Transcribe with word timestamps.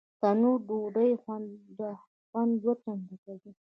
تنور 0.21 0.57
د 0.67 0.67
ډوډۍ 0.67 1.11
خوند 2.31 2.53
دوه 2.63 2.73
چنده 2.83 3.15
کوي 3.23 3.51